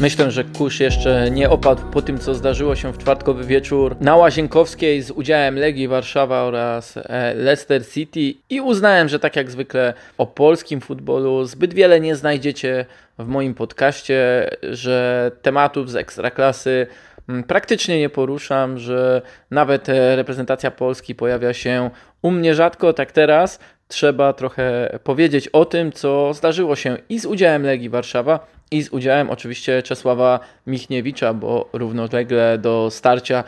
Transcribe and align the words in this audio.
Myślę, 0.00 0.30
że 0.30 0.44
kurz 0.44 0.80
jeszcze 0.80 1.30
nie 1.30 1.50
opadł 1.50 1.82
po 1.90 2.02
tym, 2.02 2.18
co 2.18 2.34
zdarzyło 2.34 2.76
się 2.76 2.92
w 2.92 2.98
czwartkowy 2.98 3.44
wieczór 3.44 3.96
na 4.00 4.16
Łazienkowskiej 4.16 5.02
z 5.02 5.10
udziałem 5.10 5.58
Legii 5.58 5.88
Warszawa 5.88 6.42
oraz 6.42 6.96
e, 6.96 7.34
Leicester 7.34 7.86
City. 7.86 8.34
I 8.50 8.60
uznałem, 8.60 9.08
że 9.08 9.18
tak 9.18 9.36
jak 9.36 9.50
zwykle 9.50 9.94
o 10.18 10.26
polskim 10.26 10.80
futbolu 10.80 11.44
zbyt 11.44 11.74
wiele 11.74 12.00
nie 12.00 12.16
znajdziecie 12.16 12.86
w 13.18 13.26
moim 13.26 13.54
podcaście, 13.54 14.50
że 14.62 15.30
tematów 15.42 15.90
z 15.90 15.96
ekstraklasy 15.96 16.86
mm, 17.28 17.44
praktycznie 17.44 18.00
nie 18.00 18.08
poruszam, 18.08 18.78
że 18.78 19.22
nawet 19.50 19.88
e, 19.88 20.16
reprezentacja 20.16 20.70
Polski 20.70 21.14
pojawia 21.14 21.52
się 21.52 21.90
u 22.22 22.30
mnie 22.30 22.54
rzadko, 22.54 22.92
tak 22.92 23.12
teraz 23.12 23.58
trzeba 23.88 24.32
trochę 24.32 24.98
powiedzieć 25.04 25.48
o 25.48 25.64
tym, 25.64 25.92
co 25.92 26.34
zdarzyło 26.34 26.76
się 26.76 26.96
i 27.08 27.18
z 27.18 27.26
udziałem 27.26 27.62
Legii 27.62 27.88
Warszawa, 27.88 28.55
i 28.70 28.82
z 28.82 28.88
udziałem 28.88 29.30
oczywiście 29.30 29.82
Czesława 29.82 30.40
Michniewicza, 30.66 31.34
bo 31.34 31.68
równolegle 31.72 32.58
do 32.58 32.88
starcia 32.90 33.44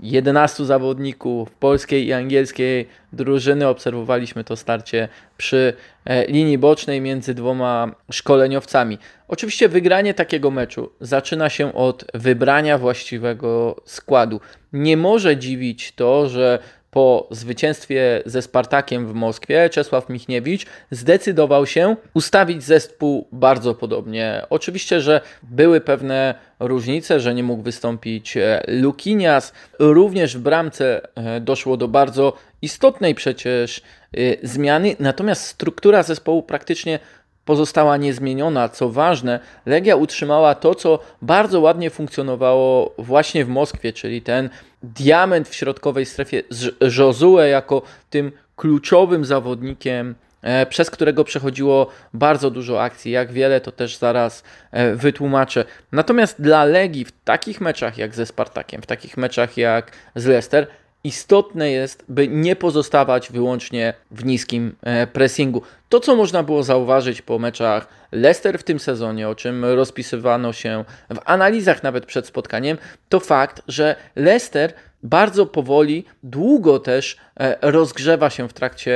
11 0.00 0.64
zawodników 0.64 1.50
polskiej 1.50 2.06
i 2.06 2.12
angielskiej 2.12 2.88
drużyny 3.12 3.68
obserwowaliśmy 3.68 4.44
to 4.44 4.56
starcie 4.56 5.08
przy 5.36 5.72
e, 6.04 6.26
linii 6.26 6.58
bocznej 6.58 7.00
między 7.00 7.34
dwoma 7.34 7.94
szkoleniowcami. 8.10 8.98
Oczywiście 9.28 9.68
wygranie 9.68 10.14
takiego 10.14 10.50
meczu 10.50 10.92
zaczyna 11.00 11.50
się 11.50 11.74
od 11.74 12.04
wybrania 12.14 12.78
właściwego 12.78 13.80
składu. 13.84 14.40
Nie 14.72 14.96
może 14.96 15.36
dziwić 15.36 15.92
to, 15.92 16.28
że 16.28 16.58
po 16.92 17.28
zwycięstwie 17.30 18.22
ze 18.26 18.42
Spartakiem 18.42 19.06
w 19.06 19.14
Moskwie 19.14 19.70
Czesław 19.70 20.08
Michniewicz 20.08 20.66
zdecydował 20.90 21.66
się 21.66 21.96
ustawić 22.14 22.62
zespół 22.62 23.26
bardzo 23.32 23.74
podobnie. 23.74 24.42
Oczywiście, 24.50 25.00
że 25.00 25.20
były 25.42 25.80
pewne 25.80 26.34
różnice, 26.60 27.20
że 27.20 27.34
nie 27.34 27.42
mógł 27.42 27.62
wystąpić 27.62 28.36
e, 28.36 28.62
Lukinias. 28.68 29.52
Również 29.78 30.36
w 30.36 30.40
bramce 30.40 31.00
e, 31.14 31.40
doszło 31.40 31.76
do 31.76 31.88
bardzo 31.88 32.32
istotnej 32.62 33.14
przecież 33.14 33.78
e, 33.78 34.46
zmiany, 34.46 34.96
natomiast 35.00 35.46
struktura 35.46 36.02
zespołu 36.02 36.42
praktycznie 36.42 36.98
pozostała 37.44 37.96
niezmieniona. 37.96 38.68
Co 38.68 38.88
ważne, 38.88 39.40
Legia 39.66 39.96
utrzymała 39.96 40.54
to, 40.54 40.74
co 40.74 40.98
bardzo 41.22 41.60
ładnie 41.60 41.90
funkcjonowało 41.90 42.94
właśnie 42.98 43.44
w 43.44 43.48
Moskwie, 43.48 43.92
czyli 43.92 44.22
ten 44.22 44.50
diament 44.82 45.48
w 45.48 45.54
środkowej 45.54 46.06
strefie 46.06 46.42
z 46.50 46.96
Josue 46.98 47.38
jako 47.38 47.82
tym 48.10 48.32
kluczowym 48.56 49.24
zawodnikiem, 49.24 50.14
e, 50.42 50.66
przez 50.66 50.90
którego 50.90 51.24
przechodziło 51.24 51.86
bardzo 52.14 52.50
dużo 52.50 52.82
akcji. 52.82 53.12
Jak 53.12 53.32
wiele, 53.32 53.60
to 53.60 53.72
też 53.72 53.96
zaraz 53.96 54.42
e, 54.70 54.94
wytłumaczę. 54.94 55.64
Natomiast 55.92 56.42
dla 56.42 56.64
Legii 56.64 57.04
w 57.04 57.12
takich 57.24 57.60
meczach 57.60 57.98
jak 57.98 58.14
ze 58.14 58.26
Spartakiem, 58.26 58.82
w 58.82 58.86
takich 58.86 59.16
meczach 59.16 59.56
jak 59.56 59.92
z 60.14 60.26
Leicester, 60.26 60.66
istotne 61.04 61.70
jest, 61.70 62.04
by 62.08 62.28
nie 62.28 62.56
pozostawać 62.56 63.32
wyłącznie 63.32 63.94
w 64.10 64.24
niskim 64.24 64.76
e, 64.82 65.06
pressingu. 65.06 65.62
To, 65.88 66.00
co 66.00 66.16
można 66.16 66.42
było 66.42 66.62
zauważyć 66.62 67.22
po 67.22 67.38
meczach 67.38 67.88
Leicester 68.12 68.58
w 68.58 68.62
tym 68.62 68.80
sezonie, 68.80 69.28
o 69.28 69.34
czym 69.34 69.64
rozpisywano 69.64 70.52
się 70.52 70.84
w 71.10 71.18
analizach 71.24 71.82
nawet 71.82 72.06
przed 72.06 72.26
spotkaniem, 72.26 72.78
to 73.08 73.20
fakt, 73.20 73.62
że 73.68 73.96
Leicester 74.16 74.74
bardzo 75.02 75.46
powoli, 75.46 76.04
długo 76.22 76.78
też 76.78 77.16
e, 77.40 77.56
rozgrzewa 77.62 78.30
się 78.30 78.48
w 78.48 78.52
trakcie 78.52 78.94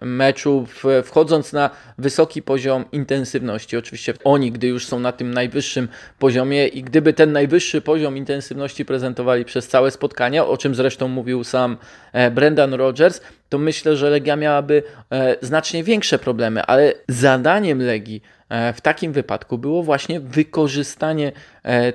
meczu, 0.00 0.66
wchodząc 1.04 1.52
na 1.52 1.70
wysoki 1.98 2.42
poziom 2.42 2.84
intensywności. 2.92 3.76
Oczywiście 3.76 4.14
oni, 4.24 4.52
gdy 4.52 4.66
już 4.66 4.86
są 4.86 5.00
na 5.00 5.12
tym 5.12 5.34
najwyższym 5.34 5.88
poziomie 6.18 6.66
i 6.66 6.82
gdyby 6.82 7.12
ten 7.12 7.32
najwyższy 7.32 7.80
poziom 7.80 8.16
intensywności 8.16 8.84
prezentowali 8.84 9.44
przez 9.44 9.68
całe 9.68 9.90
spotkania, 9.90 10.46
o 10.46 10.56
czym 10.56 10.74
zresztą 10.74 11.08
mówił 11.08 11.44
sam 11.44 11.76
e, 12.12 12.30
Brendan 12.30 12.74
Rodgers, 12.74 13.20
to 13.48 13.58
myślę, 13.58 13.96
że 13.96 14.10
Legia 14.10 14.36
miałaby 14.36 14.82
e, 15.10 15.36
znacznie 15.40 15.84
większe 15.84 16.18
problemy, 16.18 16.62
ale 16.62 16.92
zadaniem 17.08 17.82
Legii 17.82 18.22
w 18.74 18.80
takim 18.80 19.12
wypadku 19.12 19.58
było 19.58 19.82
właśnie 19.82 20.20
wykorzystanie 20.20 21.32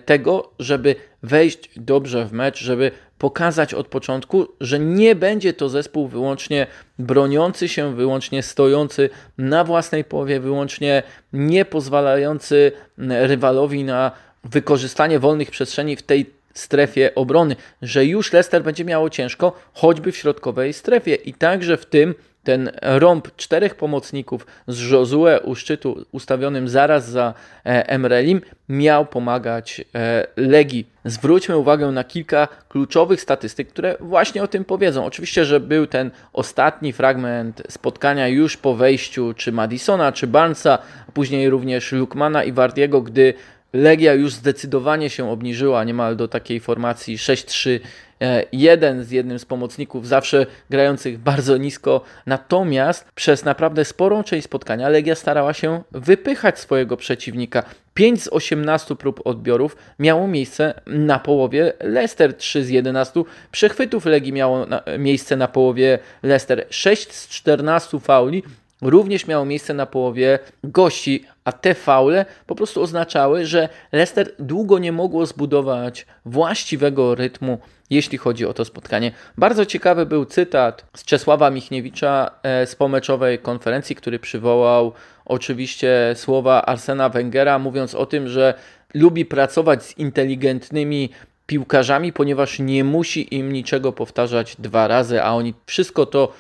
tego, 0.06 0.52
żeby 0.60 0.96
wejść 1.24 1.70
dobrze 1.76 2.26
w 2.26 2.34
mecz, 2.34 2.60
żeby 2.60 2.92
pokazać 3.24 3.74
od 3.74 3.88
początku, 3.88 4.48
że 4.60 4.80
nie 4.80 5.16
będzie 5.16 5.54
to 5.54 5.70
zespół 5.70 6.08
wyłącznie 6.08 6.68
broniący 7.00 7.68
się, 7.68 7.96
wyłącznie 7.96 8.44
stojący 8.44 9.10
na 9.38 9.64
własnej 9.64 10.04
połowie, 10.04 10.40
wyłącznie 10.40 11.04
nie 11.34 11.66
pozwalający 11.66 12.72
rywalowi 12.98 13.84
na 13.84 14.12
wykorzystanie 14.44 15.20
wolnych 15.20 15.52
przestrzeni 15.52 15.96
w 15.96 16.04
tej 16.04 16.30
strefie 16.54 17.16
obrony, 17.16 17.56
że 17.82 18.06
już 18.06 18.34
Leicester 18.34 18.64
będzie 18.64 18.86
miało 18.86 19.10
ciężko, 19.10 19.60
choćby 19.74 20.12
w 20.12 20.18
środkowej 20.18 20.74
strefie. 20.74 21.16
I 21.16 21.34
także 21.34 21.78
w 21.78 21.86
tym 21.86 22.16
ten 22.44 22.72
rąb 22.82 23.36
czterech 23.36 23.76
pomocników 23.76 24.48
z 24.68 24.90
Josue 24.92 25.40
u 25.44 25.56
szczytu 25.56 26.06
ustawionym 26.12 26.68
zaraz 26.68 27.10
za 27.10 27.34
e, 27.66 27.90
Emrelim 27.90 28.42
miał 28.70 29.06
pomagać 29.06 29.82
e, 29.96 30.28
Legii. 30.36 30.88
Zwróćmy 31.06 31.58
uwagę 31.58 31.92
na 31.92 32.04
kilka 32.04 32.48
kluczowych 32.70 33.22
statystyk, 33.22 33.70
które 33.70 33.98
właśnie 34.00 34.44
o 34.44 34.48
tym 34.48 34.66
powiedzą. 34.66 35.06
Oczywiście, 35.06 35.46
że 35.46 35.60
był 35.60 35.88
ten 35.88 36.12
ostatni 36.34 36.94
fragment 36.94 37.64
spotkania 37.70 38.28
już 38.28 38.58
po 38.58 38.76
wejściu 38.76 39.34
czy 39.34 39.52
Madisona, 39.52 40.12
czy 40.12 40.28
Barnesa, 40.28 40.78
później 41.14 41.50
również 41.50 41.92
Lukmana 41.92 42.44
i 42.44 42.52
Wardiego, 42.52 43.02
gdy 43.02 43.34
Legia 43.74 44.14
już 44.14 44.34
zdecydowanie 44.34 45.10
się 45.10 45.30
obniżyła 45.30 45.84
niemal 45.84 46.16
do 46.16 46.28
takiej 46.28 46.60
formacji 46.60 47.18
6-3 47.18 47.80
E, 48.24 48.46
jeden 48.52 49.04
z 49.04 49.12
jednym 49.12 49.40
z 49.40 49.46
pomocników, 49.46 50.08
zawsze 50.08 50.46
grających 50.70 51.18
bardzo 51.18 51.58
nisko. 51.58 52.02
Natomiast 52.26 53.06
przez 53.16 53.46
naprawdę 53.46 53.86
sporą 53.86 54.24
część 54.24 54.46
spotkania 54.46 54.90
Legia 54.90 55.16
starała 55.16 55.54
się 55.54 55.84
wypychać 55.92 56.60
swojego 56.60 56.98
przeciwnika. 56.98 57.64
5 57.94 58.24
z 58.24 58.28
18 58.28 58.96
prób 58.96 59.22
odbiorów 59.26 59.76
miało 60.00 60.28
miejsce 60.28 60.82
na 60.88 61.20
połowie 61.20 61.74
Leicester, 61.80 62.34
3 62.34 62.64
z 62.66 62.70
11 62.70 63.24
przechwytów 63.52 64.06
Legii 64.06 64.34
miało 64.34 64.66
na, 64.66 64.84
miejsce 65.00 65.36
na 65.36 65.48
połowie 65.48 66.00
Leicester, 66.24 66.66
6 66.70 67.14
z 67.14 67.28
14 67.28 68.00
fauli 68.00 68.44
również 68.90 69.28
miało 69.28 69.46
miejsce 69.46 69.74
na 69.74 69.86
połowie 69.86 70.40
gości, 70.64 71.26
a 71.44 71.52
te 71.52 71.74
faule 71.74 72.26
po 72.48 72.56
prostu 72.56 72.82
oznaczały, 72.82 73.46
że 73.46 73.70
Leicester 73.92 74.32
długo 74.40 74.80
nie 74.80 74.92
mogło 74.92 75.26
zbudować 75.26 76.06
właściwego 76.26 77.16
rytmu, 77.16 77.58
jeśli 77.90 78.18
chodzi 78.18 78.46
o 78.46 78.54
to 78.54 78.66
spotkanie. 78.66 79.12
Bardzo 79.38 79.66
ciekawy 79.66 80.06
był 80.06 80.26
cytat 80.26 80.86
z 80.96 81.06
Czesława 81.06 81.50
Michniewicza 81.50 82.32
e, 82.44 82.68
z 82.68 82.76
pomeczowej 82.76 83.40
konferencji, 83.40 83.96
który 83.96 84.20
przywołał 84.20 84.94
oczywiście 85.26 86.14
słowa 86.16 86.62
Arsena 86.66 87.10
Wengera, 87.10 87.60
mówiąc 87.60 87.96
o 87.96 88.06
tym, 88.06 88.28
że 88.28 88.54
lubi 88.94 89.26
pracować 89.26 89.84
z 89.84 89.98
inteligentnymi 89.98 91.10
piłkarzami, 91.46 92.14
ponieważ 92.14 92.60
nie 92.60 92.84
musi 92.84 93.36
im 93.36 93.54
niczego 93.54 93.92
powtarzać 93.92 94.56
dwa 94.60 94.88
razy, 94.88 95.24
a 95.24 95.34
oni 95.34 95.54
wszystko 95.66 96.06
to 96.06 96.34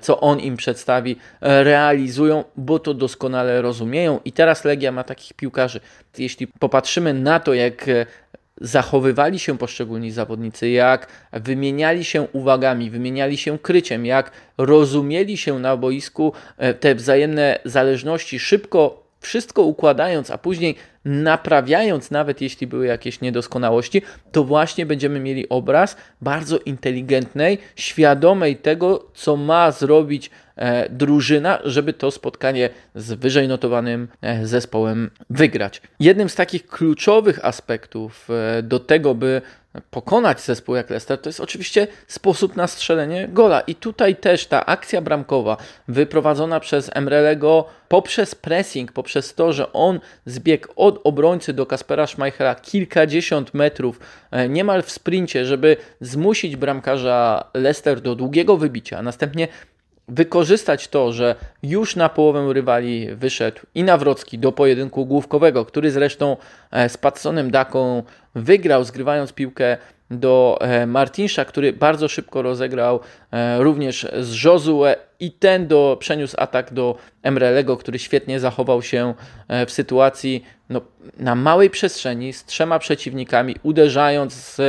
co 0.00 0.20
on 0.20 0.40
im 0.40 0.56
przedstawi, 0.56 1.16
e, 1.40 1.64
realizują, 1.64 2.44
bo 2.56 2.78
to 2.78 2.94
doskonale 2.94 3.62
rozumieją. 3.62 4.20
I 4.24 4.32
teraz 4.32 4.64
Legia 4.64 4.92
ma 4.92 5.04
takich 5.04 5.32
piłkarzy. 5.32 5.80
Jeśli 6.18 6.46
popatrzymy 6.46 7.14
na 7.14 7.40
to, 7.40 7.54
jak 7.54 7.88
e, 7.88 8.06
zachowywali 8.60 9.38
się 9.38 9.58
poszczególni 9.58 10.10
zawodnicy, 10.10 10.70
jak 10.70 11.06
wymieniali 11.32 12.04
się 12.04 12.26
uwagami, 12.32 12.90
wymieniali 12.90 13.36
się 13.36 13.58
kryciem, 13.58 14.06
jak 14.06 14.30
rozumieli 14.58 15.36
się 15.36 15.58
na 15.58 15.76
boisku 15.76 16.32
te 16.80 16.94
wzajemne 16.94 17.58
zależności, 17.64 18.38
szybko 18.38 18.99
wszystko 19.20 19.62
układając, 19.62 20.30
a 20.30 20.38
później 20.38 20.74
naprawiając 21.04 22.10
nawet 22.10 22.40
jeśli 22.40 22.66
były 22.66 22.86
jakieś 22.86 23.20
niedoskonałości, 23.20 24.02
to 24.32 24.44
właśnie 24.44 24.86
będziemy 24.86 25.20
mieli 25.20 25.48
obraz 25.48 25.96
bardzo 26.20 26.58
inteligentnej, 26.58 27.58
świadomej 27.76 28.56
tego, 28.56 29.06
co 29.14 29.36
ma 29.36 29.70
zrobić 29.70 30.30
drużyna, 30.90 31.58
żeby 31.64 31.92
to 31.92 32.10
spotkanie 32.10 32.70
z 32.94 33.12
wyżej 33.12 33.48
notowanym 33.48 34.08
e, 34.22 34.46
zespołem 34.46 35.10
wygrać. 35.30 35.82
Jednym 36.00 36.28
z 36.28 36.34
takich 36.34 36.66
kluczowych 36.66 37.44
aspektów 37.44 38.28
e, 38.30 38.62
do 38.62 38.80
tego, 38.80 39.14
by 39.14 39.42
pokonać 39.90 40.40
zespół 40.40 40.74
jak 40.76 40.90
Leicester, 40.90 41.18
to 41.18 41.28
jest 41.28 41.40
oczywiście 41.40 41.86
sposób 42.06 42.56
na 42.56 42.66
strzelenie 42.66 43.28
gola. 43.28 43.60
I 43.60 43.74
tutaj 43.74 44.16
też 44.16 44.46
ta 44.46 44.66
akcja 44.66 45.00
bramkowa 45.00 45.56
wyprowadzona 45.88 46.60
przez 46.60 46.90
Emrelego 46.94 47.64
poprzez 47.88 48.34
pressing, 48.34 48.92
poprzez 48.92 49.34
to, 49.34 49.52
że 49.52 49.72
on 49.72 50.00
zbiegł 50.26 50.68
od 50.76 51.00
obrońcy 51.04 51.52
do 51.52 51.66
Kaspera 51.66 52.06
Schmeichela 52.06 52.54
kilkadziesiąt 52.54 53.54
metrów, 53.54 54.00
e, 54.30 54.48
niemal 54.48 54.82
w 54.82 54.90
sprincie, 54.90 55.44
żeby 55.44 55.76
zmusić 56.00 56.56
bramkarza 56.56 57.44
Leicester 57.54 58.00
do 58.00 58.14
długiego 58.14 58.56
wybicia, 58.56 58.98
a 58.98 59.02
następnie 59.02 59.48
wykorzystać 60.10 60.88
to, 60.88 61.12
że 61.12 61.34
już 61.62 61.96
na 61.96 62.08
połowę 62.08 62.52
rywali 62.52 63.08
wyszedł 63.14 63.60
i 63.74 63.82
Nawrocki 63.82 64.38
do 64.38 64.52
pojedynku 64.52 65.06
główkowego, 65.06 65.64
który 65.64 65.90
zresztą 65.90 66.36
e, 66.70 66.88
z 66.88 66.96
Patsonem 66.96 67.50
Daką 67.50 68.02
wygrał, 68.34 68.84
zgrywając 68.84 69.32
piłkę 69.32 69.76
do 70.10 70.58
e, 70.60 70.86
Martinsza, 70.86 71.44
który 71.44 71.72
bardzo 71.72 72.08
szybko 72.08 72.42
rozegrał 72.42 73.00
e, 73.30 73.62
również 73.62 74.06
z 74.20 74.44
Josue 74.44 74.84
i 75.20 75.32
ten 75.32 75.66
do, 75.66 75.96
przeniósł 76.00 76.36
atak 76.38 76.72
do 76.72 76.96
Emrelego, 77.22 77.76
który 77.76 77.98
świetnie 77.98 78.40
zachował 78.40 78.82
się 78.82 79.14
w 79.66 79.70
sytuacji 79.70 80.44
no, 80.68 80.80
na 81.18 81.34
małej 81.34 81.70
przestrzeni 81.70 82.32
z 82.32 82.44
trzema 82.44 82.78
przeciwnikami, 82.78 83.56
uderzając, 83.62 84.60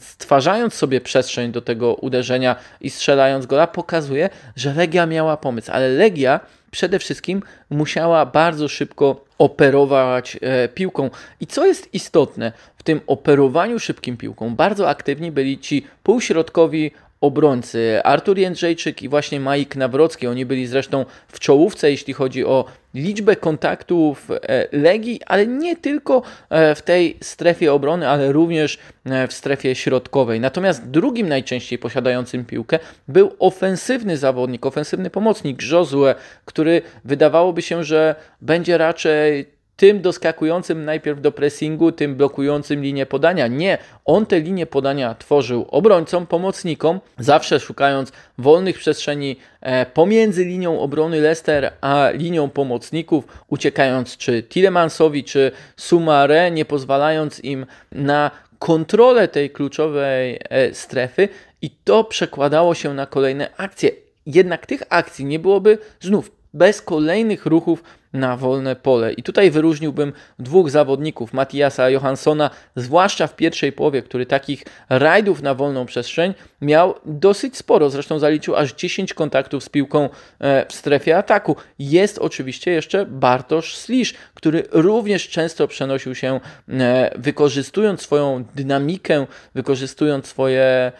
stwarzając 0.00 0.74
sobie 0.74 1.00
przestrzeń 1.00 1.52
do 1.52 1.62
tego 1.62 1.94
uderzenia 1.94 2.56
i 2.80 2.90
strzelając 2.90 3.46
gola, 3.46 3.66
pokazuje, 3.66 4.28
że 4.56 4.74
Legia 4.74 5.06
miała 5.06 5.36
pomysł, 5.36 5.72
ale 5.72 5.88
Legia 5.88 6.40
przede 6.70 6.98
wszystkim 6.98 7.42
musiała 7.70 8.26
bardzo 8.26 8.68
szybko 8.68 9.24
operować 9.38 10.38
piłką. 10.74 11.10
I 11.40 11.46
co 11.46 11.66
jest 11.66 11.94
istotne, 11.94 12.52
tym 12.84 13.00
operowaniu 13.06 13.78
szybkim 13.78 14.16
piłką 14.16 14.56
bardzo 14.56 14.88
aktywni 14.88 15.32
byli 15.32 15.58
ci 15.58 15.86
półśrodkowi 16.02 16.90
obrońcy 17.24 18.00
Artur 18.04 18.38
Jędrzejczyk 18.38 19.02
i 19.02 19.08
właśnie 19.08 19.40
Majik 19.40 19.76
Nawrocki. 19.76 20.26
Oni 20.26 20.46
byli 20.46 20.66
zresztą 20.66 21.04
w 21.28 21.40
czołówce, 21.40 21.90
jeśli 21.90 22.14
chodzi 22.14 22.44
o 22.44 22.64
liczbę 22.94 23.36
kontaktów 23.36 24.30
e, 24.30 24.68
Legii, 24.72 25.20
ale 25.26 25.46
nie 25.46 25.76
tylko 25.76 26.22
e, 26.50 26.74
w 26.74 26.82
tej 26.82 27.16
strefie 27.20 27.72
obrony, 27.72 28.08
ale 28.08 28.32
również 28.32 28.78
e, 29.04 29.28
w 29.28 29.32
strefie 29.32 29.74
środkowej. 29.74 30.40
Natomiast 30.40 30.90
drugim 30.90 31.28
najczęściej 31.28 31.78
posiadającym 31.78 32.44
piłkę 32.44 32.78
był 33.08 33.32
ofensywny 33.38 34.16
zawodnik, 34.16 34.66
ofensywny 34.66 35.10
pomocnik 35.10 35.62
Josue, 35.70 36.14
który 36.44 36.82
wydawałoby 37.04 37.62
się, 37.62 37.84
że 37.84 38.14
będzie 38.40 38.78
raczej 38.78 39.54
tym 39.76 40.00
doskakującym 40.00 40.84
najpierw 40.84 41.20
do 41.20 41.32
pressingu, 41.32 41.92
tym 41.92 42.16
blokującym 42.16 42.82
linię 42.82 43.06
podania. 43.06 43.46
Nie, 43.46 43.78
on 44.04 44.26
te 44.26 44.40
linie 44.40 44.66
podania 44.66 45.14
tworzył 45.14 45.66
obrońcom, 45.70 46.26
pomocnikom, 46.26 47.00
zawsze 47.18 47.60
szukając 47.60 48.12
wolnych 48.38 48.78
przestrzeni 48.78 49.36
e, 49.60 49.86
pomiędzy 49.86 50.44
linią 50.44 50.80
obrony 50.80 51.20
Leicester 51.20 51.72
a 51.80 52.10
linią 52.14 52.50
pomocników, 52.50 53.24
uciekając 53.48 54.16
czy 54.16 54.42
Tillemansowi, 54.42 55.24
czy 55.24 55.52
Sumare, 55.76 56.50
nie 56.50 56.64
pozwalając 56.64 57.44
im 57.44 57.66
na 57.92 58.30
kontrolę 58.58 59.28
tej 59.28 59.50
kluczowej 59.50 60.40
e, 60.50 60.74
strefy 60.74 61.28
i 61.62 61.70
to 61.70 62.04
przekładało 62.04 62.74
się 62.74 62.94
na 62.94 63.06
kolejne 63.06 63.56
akcje. 63.56 63.90
Jednak 64.26 64.66
tych 64.66 64.82
akcji 64.88 65.24
nie 65.24 65.38
byłoby 65.38 65.78
znów 66.00 66.30
bez 66.54 66.82
kolejnych 66.82 67.46
ruchów 67.46 67.82
na 68.14 68.36
wolne 68.36 68.76
pole. 68.76 69.12
I 69.12 69.22
tutaj 69.22 69.50
wyróżniłbym 69.50 70.12
dwóch 70.38 70.70
zawodników, 70.70 71.32
Matiasa 71.32 71.90
Johanssona, 71.90 72.50
zwłaszcza 72.76 73.26
w 73.26 73.36
pierwszej 73.36 73.72
połowie, 73.72 74.02
który 74.02 74.26
takich 74.26 74.64
rajdów 74.88 75.42
na 75.42 75.54
wolną 75.54 75.86
przestrzeń 75.86 76.34
miał 76.60 76.94
dosyć 77.04 77.56
sporo. 77.56 77.90
Zresztą 77.90 78.18
zaliczył 78.18 78.56
aż 78.56 78.74
10 78.74 79.14
kontaktów 79.14 79.64
z 79.64 79.68
piłką 79.68 80.08
e, 80.40 80.66
w 80.68 80.72
strefie 80.72 81.18
ataku. 81.18 81.56
Jest 81.78 82.18
oczywiście 82.18 82.70
jeszcze 82.70 83.06
Bartosz 83.06 83.76
Slisz, 83.76 84.14
który 84.34 84.62
również 84.72 85.28
często 85.28 85.68
przenosił 85.68 86.14
się, 86.14 86.40
e, 86.68 87.10
wykorzystując 87.18 88.02
swoją 88.02 88.44
dynamikę, 88.54 89.26
wykorzystując 89.54 90.26
swoje 90.26 90.92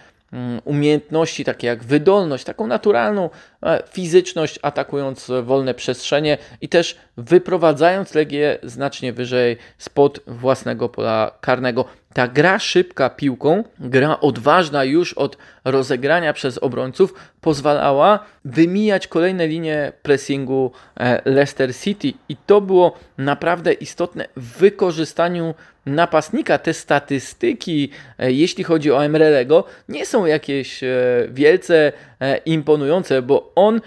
umiejętności 0.65 1.45
takie 1.45 1.67
jak 1.67 1.85
wydolność, 1.85 2.45
taką 2.45 2.67
naturalną 2.67 3.31
e, 3.63 3.83
fizyczność, 3.91 4.59
atakując 4.63 5.31
wolne 5.43 5.75
przestrzenie 5.75 6.39
i 6.61 6.69
też 6.69 6.97
wyprowadzając 7.17 8.15
Legię 8.15 8.59
znacznie 8.63 9.13
wyżej 9.13 9.57
spod 9.79 10.21
własnego 10.27 10.89
pola 10.89 11.31
karnego. 11.41 11.85
Ta 12.13 12.29
gra 12.29 12.59
szybka 12.59 13.11
piłką, 13.11 13.65
gra 13.79 14.21
odważna 14.21 14.85
już 14.85 15.13
od 15.13 15.37
rozegrania 15.65 16.33
przez 16.33 16.59
obrońców, 16.59 17.15
pozwalała 17.41 18.19
wymijać 18.45 19.09
kolejne 19.09 19.47
linie 19.47 19.93
pressingu 20.03 20.73
e, 20.97 21.31
Leicester 21.31 21.77
City 21.77 22.13
i 22.29 22.37
to 22.37 22.61
było 22.61 22.99
naprawdę 23.19 23.73
istotne 23.73 24.29
w 24.37 24.59
wykorzystaniu 24.59 25.55
napastnika. 25.87 26.59
Te 26.59 26.75
statystyki, 26.75 27.91
e, 28.19 28.33
jeśli 28.33 28.65
chodzi 28.65 28.93
o 28.93 29.05
Emrelego, 29.05 29.65
nie 29.89 30.07
są 30.07 30.27
jakieś 30.27 30.85
e, 30.85 30.89
wielce 31.31 31.93
E, 32.25 32.37
imponujące, 32.37 33.23
bo 33.23 33.53
on 33.55 33.81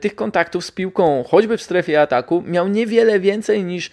tych 0.00 0.14
kontaktów 0.14 0.64
z 0.64 0.70
piłką, 0.70 1.24
choćby 1.28 1.56
w 1.56 1.62
strefie 1.62 2.00
ataku, 2.02 2.42
miał 2.46 2.68
niewiele 2.68 3.20
więcej 3.20 3.64
niż 3.64 3.90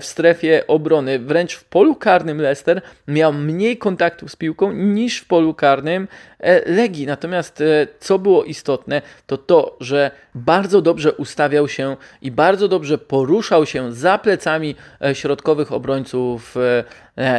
w 0.00 0.04
strefie 0.04 0.66
obrony. 0.66 1.18
Wręcz 1.18 1.54
w 1.54 1.64
polu 1.64 1.94
karnym 1.94 2.40
Leicester 2.40 2.82
miał 3.08 3.32
mniej 3.32 3.78
kontaktów 3.78 4.30
z 4.30 4.36
piłką 4.36 4.72
niż 4.72 5.18
w 5.18 5.26
polu 5.26 5.54
karnym 5.54 6.08
Legii. 6.66 7.06
Natomiast 7.06 7.62
co 8.00 8.18
było 8.18 8.44
istotne, 8.44 9.02
to 9.26 9.38
to, 9.38 9.76
że 9.80 10.10
bardzo 10.34 10.82
dobrze 10.82 11.12
ustawiał 11.12 11.68
się 11.68 11.96
i 12.22 12.30
bardzo 12.30 12.68
dobrze 12.68 12.98
poruszał 12.98 13.66
się 13.66 13.92
za 13.92 14.18
plecami 14.18 14.74
środkowych 15.12 15.72
obrońców 15.72 16.56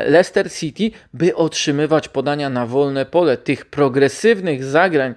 Leicester 0.07 0.51
City, 0.51 0.91
by 1.13 1.35
otrzymywać 1.35 2.09
podania 2.09 2.49
na 2.49 2.65
wolne 2.65 3.05
pole. 3.05 3.37
Tych 3.37 3.65
progresywnych 3.65 4.63
zagrań 4.63 5.15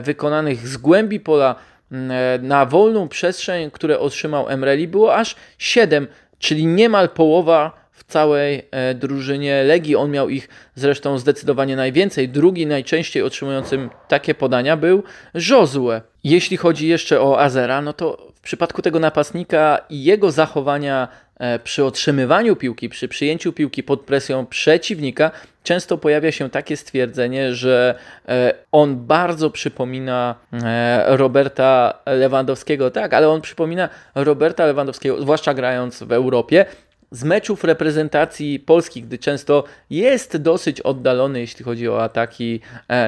wykonanych 0.00 0.24
wykonanych 0.24 0.68
z 0.68 0.76
głębi 0.76 1.20
pola 1.20 1.54
e, 1.92 2.38
na 2.42 2.66
wolną 2.66 3.08
przestrzeń, 3.08 3.70
które 3.70 3.98
otrzymał 3.98 4.48
Emreli, 4.48 4.88
było 4.88 5.14
aż 5.14 5.36
7, 5.58 6.06
czyli 6.38 6.66
niemal 6.66 7.08
połowa 7.08 7.72
w 7.90 8.04
całej 8.04 8.62
e, 8.70 8.94
drużynie 8.94 9.62
Legii. 9.62 9.96
On 9.96 10.10
miał 10.10 10.28
ich 10.28 10.48
zresztą 10.74 11.18
zdecydowanie 11.18 11.76
najwięcej. 11.76 12.28
Drugi 12.28 12.66
najczęściej 12.66 13.22
otrzymującym 13.22 13.90
takie 14.08 14.34
podania 14.34 14.76
był 14.76 15.02
Josue. 15.50 16.00
Jeśli 16.24 16.56
chodzi 16.56 16.88
jeszcze 16.88 17.20
o 17.20 17.40
Azera, 17.40 17.82
no 17.82 17.92
to 17.92 18.33
przypadku 18.44 18.82
tego 18.82 18.98
napastnika 18.98 19.78
i 19.90 20.04
jego 20.04 20.30
zachowania 20.30 21.08
E, 21.38 21.58
przy 21.58 21.84
otrzymywaniu 21.84 22.56
piłki, 22.56 22.88
przy 22.88 23.08
przyjęciu 23.08 23.52
piłki 23.52 23.82
pod 23.82 24.00
presją 24.00 24.46
przeciwnika, 24.46 25.30
często 25.62 25.98
pojawia 25.98 26.32
się 26.32 26.50
takie 26.50 26.76
stwierdzenie, 26.76 27.54
że 27.54 27.94
e, 28.28 28.54
on 28.72 29.06
bardzo 29.06 29.50
przypomina 29.50 30.34
e, 30.52 31.16
Roberta 31.16 31.98
Lewandowskiego. 32.06 32.90
Tak, 32.90 33.14
ale 33.14 33.28
on 33.28 33.40
przypomina 33.40 33.88
Roberta 34.14 34.66
Lewandowskiego, 34.66 35.22
zwłaszcza 35.22 35.54
grając 35.54 36.02
w 36.02 36.12
Europie. 36.12 36.64
Z 37.10 37.24
meczów 37.24 37.64
reprezentacji 37.64 38.60
Polski, 38.60 39.02
gdy 39.02 39.18
często 39.18 39.64
jest 39.90 40.36
dosyć 40.36 40.80
oddalony, 40.80 41.40
jeśli 41.40 41.64
chodzi 41.64 41.88
o 41.88 42.02
ataki 42.02 42.60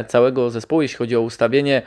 całego 0.09 0.51
zespołu, 0.51 0.83
jeśli 0.83 0.97
chodzi 0.97 1.17
o 1.17 1.21
ustawienie 1.21 1.83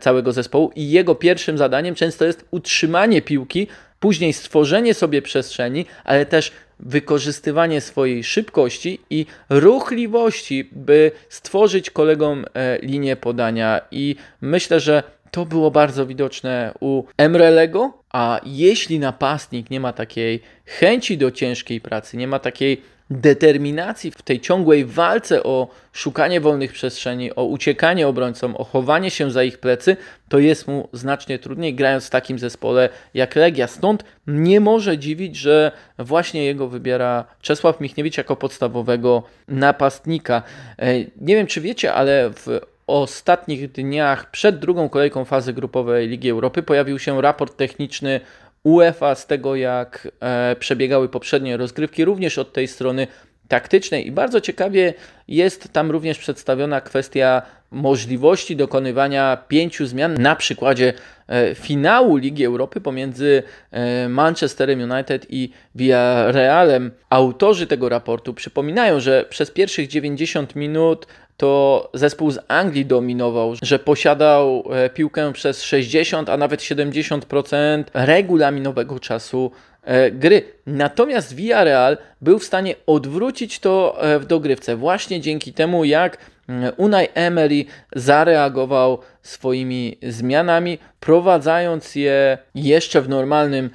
całego 0.00 0.32
zespołu, 0.32 0.70
i 0.76 0.90
jego 0.90 1.14
pierwszym 1.14 1.58
zadaniem 1.58 1.94
często 1.94 2.24
jest 2.24 2.44
utrzymanie 2.50 3.22
piłki 3.22 3.66
później 4.04 4.32
stworzenie 4.32 4.94
sobie 4.94 5.22
przestrzeni, 5.22 5.86
ale 6.04 6.26
też 6.26 6.52
wykorzystywanie 6.80 7.80
swojej 7.80 8.24
szybkości 8.24 9.00
i 9.10 9.26
ruchliwości, 9.48 10.68
by 10.72 11.10
stworzyć 11.28 11.90
kolegom 11.90 12.44
e, 12.54 12.78
linię 12.78 13.16
podania. 13.16 13.80
I 13.90 14.16
myślę, 14.40 14.80
że 14.80 15.02
to 15.30 15.46
było 15.46 15.70
bardzo 15.70 16.06
widoczne 16.06 16.74
u 16.80 17.02
Emrelego, 17.16 17.92
a 18.10 18.40
jeśli 18.46 18.98
napastnik 18.98 19.70
nie 19.70 19.80
ma 19.80 19.92
takiej 19.92 20.42
chęci 20.66 21.18
do 21.18 21.30
ciężkiej 21.30 21.80
pracy, 21.80 22.16
nie 22.16 22.28
ma 22.28 22.38
takiej 22.38 22.82
determinacji 23.10 24.10
w 24.10 24.22
tej 24.22 24.40
ciągłej 24.40 24.84
walce 24.84 25.42
o 25.42 25.68
szukanie 25.92 26.40
wolnych 26.40 26.72
przestrzeni, 26.72 27.34
o 27.34 27.44
uciekanie 27.44 28.08
obrońcom, 28.08 28.56
o 28.56 28.64
chowanie 28.64 29.10
się 29.10 29.30
za 29.30 29.44
ich 29.44 29.58
plecy, 29.58 29.96
to 30.28 30.38
jest 30.38 30.68
mu 30.68 30.88
znacznie 30.92 31.38
trudniej 31.38 31.74
grając 31.74 32.06
w 32.06 32.10
takim 32.10 32.38
zespole 32.38 32.88
jak 33.14 33.36
Legia. 33.36 33.66
Stąd 33.66 34.04
nie 34.26 34.60
może 34.60 34.98
dziwić, 34.98 35.36
że 35.36 35.72
właśnie 35.98 36.44
jego 36.44 36.68
wybiera 36.68 37.24
Czesław 37.40 37.80
Michniewicz 37.80 38.18
jako 38.18 38.36
podstawowego 38.36 39.22
napastnika. 39.48 40.42
E, 40.78 40.98
nie 41.00 41.36
wiem, 41.36 41.46
czy 41.46 41.60
wiecie, 41.60 41.94
ale 41.94 42.30
w 42.30 42.60
ostatnich 42.86 43.72
dniach 43.72 44.30
przed 44.30 44.58
drugą 44.58 44.88
kolejką 44.88 45.24
fazy 45.24 45.52
grupowej 45.52 46.08
Ligi 46.08 46.30
Europy 46.30 46.62
pojawił 46.62 46.98
się 46.98 47.22
raport 47.22 47.56
techniczny 47.56 48.20
UEFA 48.64 49.14
z 49.14 49.26
tego, 49.26 49.56
jak 49.56 50.08
e, 50.20 50.56
przebiegały 50.56 51.08
poprzednie 51.08 51.56
rozgrywki, 51.56 52.04
również 52.04 52.38
od 52.38 52.52
tej 52.52 52.68
strony 52.68 53.06
taktycznej. 53.48 54.06
I 54.06 54.12
bardzo 54.12 54.40
ciekawie 54.40 54.94
jest 55.28 55.72
tam 55.72 55.90
również 55.90 56.18
przedstawiona 56.18 56.80
kwestia 56.80 57.42
możliwości 57.70 58.56
dokonywania 58.56 59.38
pięciu 59.48 59.86
zmian 59.86 60.14
na 60.14 60.36
przykładzie 60.36 60.92
e, 61.28 61.54
finału 61.54 62.16
Ligi 62.16 62.44
Europy 62.44 62.80
pomiędzy 62.80 63.42
e, 63.70 64.08
Manchesterem 64.08 64.90
United 64.90 65.26
i 65.30 65.50
Villarrealem. 65.74 66.90
Autorzy 67.10 67.66
tego 67.66 67.88
raportu 67.88 68.34
przypominają, 68.34 69.00
że 69.00 69.24
przez 69.28 69.50
pierwszych 69.50 69.88
90 69.88 70.56
minut 70.56 71.06
to 71.36 71.90
zespół 71.94 72.30
z 72.30 72.38
Anglii 72.48 72.86
dominował, 72.86 73.54
że 73.62 73.78
posiadał 73.78 74.64
e, 74.70 74.90
piłkę 74.90 75.32
przez 75.32 75.62
60, 75.62 76.28
a 76.28 76.36
nawet 76.36 76.60
70% 76.60 77.84
regulaminowego 77.94 79.00
czasu 79.00 79.50
e, 79.82 80.10
gry. 80.10 80.42
Natomiast 80.66 81.34
Villarreal 81.34 81.96
był 82.20 82.38
w 82.38 82.44
stanie 82.44 82.74
odwrócić 82.86 83.58
to 83.58 83.96
e, 84.00 84.18
w 84.18 84.26
dogrywce 84.26 84.76
właśnie 84.76 85.20
dzięki 85.20 85.52
temu, 85.52 85.84
jak 85.84 86.18
mm, 86.48 86.72
Unai 86.76 87.08
Emery 87.14 87.64
zareagował 87.96 88.98
swoimi 89.22 89.98
zmianami, 90.02 90.78
prowadzając 91.00 91.94
je 91.94 92.38
jeszcze 92.54 93.02
w 93.02 93.08
normalnym 93.08 93.70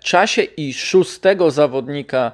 czasie 0.00 0.42
i 0.42 0.74
szóstego 0.74 1.50
zawodnika 1.50 2.32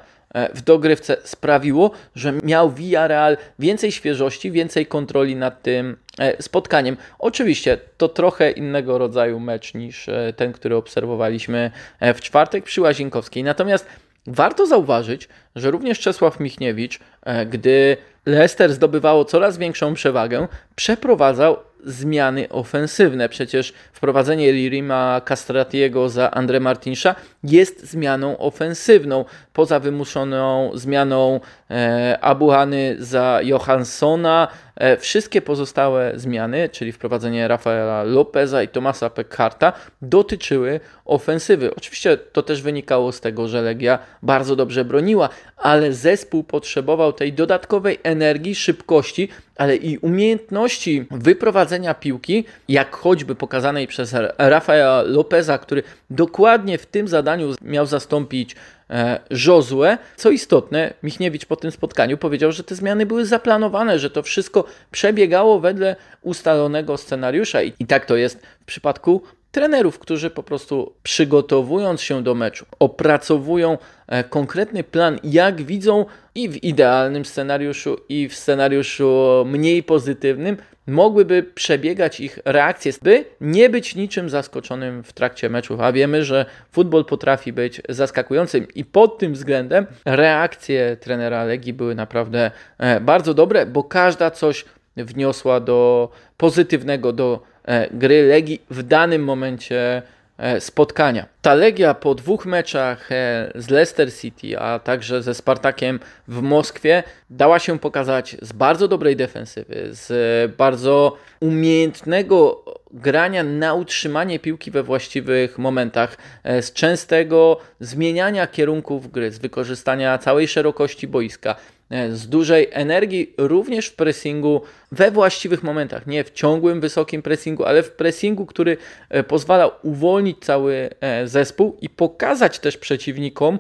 w 0.55 0.63
dogrywce 0.63 1.17
sprawiło, 1.25 1.91
że 2.15 2.33
miał 2.43 2.71
Villarreal 2.71 3.37
więcej 3.59 3.93
świeżości, 3.93 4.51
więcej 4.51 4.87
kontroli 4.87 5.37
nad 5.37 5.63
tym 5.63 5.97
e, 6.19 6.43
spotkaniem. 6.43 6.97
Oczywiście 7.19 7.79
to 7.97 8.09
trochę 8.09 8.51
innego 8.51 8.99
rodzaju 8.99 9.41
mecz 9.41 9.75
niż 9.75 10.09
e, 10.09 10.33
ten, 10.37 10.53
który 10.53 10.77
obserwowaliśmy 10.77 11.71
w 12.01 12.21
czwartek 12.21 12.65
przy 12.65 12.81
Łazienkowskiej. 12.81 13.45
Natomiast 13.45 13.87
warto 14.27 14.67
zauważyć, 14.67 15.29
że 15.57 15.71
również 15.71 16.01
Czesław 16.01 16.41
Michniewicz, 16.41 16.99
gdy 17.47 17.97
Leicester 18.27 18.73
zdobywało 18.73 19.25
coraz 19.25 19.59
większą 19.59 19.95
przewagę, 19.95 20.49
przeprowadzał 20.77 21.57
zmiany 21.85 22.49
ofensywne. 22.49 23.29
Przecież 23.29 23.73
wprowadzenie 23.93 24.53
Lirima 24.53 25.21
Castratiego 25.29 26.09
za 26.09 26.31
Andre 26.31 26.61
Martinsza 26.61 27.15
jest 27.45 27.91
zmianą 27.91 28.39
ofensywną. 28.39 29.25
Poza 29.59 29.81
wymuszoną 29.81 30.71
zmianą 30.75 31.41
e, 31.71 32.19
Abuhany 32.21 32.97
za 32.99 33.41
Johanssona, 33.43 34.49
e, 34.77 34.97
wszystkie 34.97 35.43
pozostałe 35.43 36.13
zmiany, 36.17 36.69
czyli 36.69 36.93
wprowadzenie 36.93 37.49
Rafaela 37.49 38.03
Lopeza 38.03 38.63
i 38.63 38.69
Tomasa 38.69 39.11
Pekkarta, 39.11 39.73
dotyczyły 40.03 40.81
ofensywy. 41.05 41.75
Oczywiście 41.75 42.17
to 42.17 42.43
też 42.43 42.63
wynikało 42.63 43.13
z 43.13 43.21
tego, 43.21 43.49
że 43.49 43.63
Legia 43.63 43.99
bardzo 44.23 44.57
dobrze 44.57 44.85
broniła, 44.85 45.29
ale 45.57 45.93
zespół 45.93 46.45
potrzebował 46.45 47.13
tej 47.13 47.33
dodatkowej 47.33 47.99
energii, 48.03 48.55
szybkości, 48.55 49.29
ale 49.57 49.77
i 49.77 49.99
umiejętności 49.99 51.07
wyprowadzenia 51.11 51.95
piłki, 51.95 52.45
jak 52.69 52.97
choćby 52.97 53.35
pokazanej 53.35 53.87
przez 53.87 54.15
Rafaela 54.39 55.03
Lopeza, 55.03 55.59
który 55.59 55.83
dokładnie 56.11 56.79
w 56.79 56.87
tym 56.87 57.09
zadaniu 57.09 57.55
miał 57.63 57.87
zastąpić 57.87 58.57
e, 58.91 59.21
Josue. 59.31 59.99
Co 60.17 60.31
istotne, 60.31 60.95
Michniewicz 61.03 61.47
po 61.47 61.57
tym 61.57 61.71
spotkaniu 61.71 62.19
powiedział, 62.19 62.53
że 62.53 62.65
te 62.65 62.75
zmiany 62.75 63.07
były 63.07 63.27
zaplanowane, 63.27 63.99
że 63.99 64.11
to 64.11 64.23
wszystko 64.23 64.65
przebiegało 64.91 65.61
wedle 65.61 65.97
ustalonego 66.23 66.97
scenariusza 66.97 67.63
i, 67.63 67.73
i 67.79 67.87
tak 67.87 68.07
to 68.07 68.17
jest 68.17 68.47
w 68.61 68.65
przypadku 68.65 69.23
trenerów, 69.51 69.99
którzy 69.99 70.31
po 70.31 70.43
prostu 70.43 70.93
przygotowując 71.03 72.01
się 72.01 72.23
do 72.23 72.35
meczu, 72.35 72.67
opracowują 72.79 73.79
e, 74.07 74.25
konkretny 74.25 74.85
plan, 74.85 75.19
jak 75.25 75.63
widzą 75.63 76.07
i 76.35 76.49
w 76.49 76.65
idealnym 76.65 77.25
scenariuszu, 77.25 77.97
i 78.09 78.29
w 78.29 78.35
scenariuszu 78.35 79.45
mniej 79.47 79.83
pozytywnym, 79.83 80.57
mogłyby 80.87 81.43
przebiegać 81.43 82.21
ich 82.21 82.39
reakcje, 82.45 82.93
by 83.03 83.25
nie 83.41 83.71
być 83.71 83.95
niczym 83.95 84.31
zaskoczonym 84.31 85.03
w 85.03 85.13
trakcie 85.13 85.49
meczów. 85.49 85.81
A 85.81 85.93
wiemy, 85.93 86.25
że 86.25 86.47
futbol 86.73 87.05
potrafi 87.05 87.53
być 87.53 87.83
zaskakującym 87.89 88.67
i 88.75 88.85
pod 88.85 89.19
tym 89.19 89.33
względem 89.33 89.87
reakcje 90.05 90.97
trenera 91.01 91.45
Legii 91.45 91.73
były 91.73 91.95
naprawdę 91.95 92.51
e, 92.79 93.01
bardzo 93.01 93.35
dobre, 93.35 93.67
bo 93.67 93.85
każda 93.85 94.31
coś 94.31 94.65
wniosła 94.97 95.61
do 95.61 96.11
pozytywnego 96.37 97.13
do 97.13 97.43
gry 97.91 98.23
Legii 98.23 98.63
w 98.71 98.83
danym 98.83 99.25
momencie 99.25 100.03
e, 100.39 100.61
spotkania. 100.61 101.27
Ta 101.43 101.55
Legia 101.55 101.95
po 101.95 102.15
dwóch 102.15 102.47
meczach 102.47 103.13
e, 103.13 103.53
z 103.55 103.71
Leicester 103.71 104.15
City, 104.15 104.59
a 104.59 104.79
także 104.79 105.23
ze 105.23 105.35
Spartakiem 105.35 106.01
w 106.29 106.43
Moskwie 106.43 107.03
dała 107.31 107.59
się 107.59 107.79
pokazać 107.79 108.37
z 108.43 108.53
bardzo 108.53 108.89
dobrej 108.89 109.17
defensywy, 109.17 109.89
z 109.91 110.57
bardzo 110.57 111.17
umiejętnego 111.41 112.65
grania 112.91 113.43
na 113.45 113.75
utrzymanie 113.75 114.39
piłki 114.39 114.71
we 114.71 114.83
właściwych 114.83 115.59
momentach, 115.59 116.17
z 116.45 116.73
częstego 116.73 117.61
zmieniania 117.81 118.47
kierunków 118.47 119.11
gry, 119.11 119.31
z 119.31 119.39
wykorzystania 119.39 120.19
całej 120.19 120.49
szerokości 120.49 121.09
boiska. 121.09 121.55
E, 121.91 122.13
z 122.13 122.29
dużej 122.29 122.69
energii, 122.71 123.35
również 123.39 123.87
w 123.87 123.95
pressingu 123.95 124.63
we 124.93 125.11
właściwych 125.11 125.63
momentach, 125.63 126.07
nie 126.07 126.25
w 126.25 126.31
ciągłym, 126.31 126.81
wysokim 126.81 127.23
pressingu, 127.23 127.65
ale 127.65 127.83
w 127.83 127.91
pressingu, 127.91 128.47
który 128.47 128.77
e, 129.09 129.23
pozwala 129.23 129.67
uwolnić 129.83 130.39
cały 130.41 130.91
e, 131.01 131.29
zespół 131.29 131.77
i 131.81 131.89
pokazać 131.89 132.59
też 132.59 132.77
przeciwnikom 132.77 133.59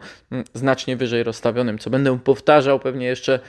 znacznie 0.55 0.97
wyżej 0.97 1.23
rozstawionym, 1.23 1.79
co 1.79 1.91
będę 1.91 2.19
powtarzał 2.19 2.81
pewnie 2.81 3.07
jeszcze 3.07 3.41